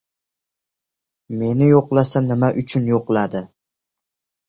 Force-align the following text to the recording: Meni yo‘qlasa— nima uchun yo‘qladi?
Meni 1.43 1.69
yo‘qlasa— 1.73 2.25
nima 2.33 2.53
uchun 2.65 2.91
yo‘qladi? 2.97 3.47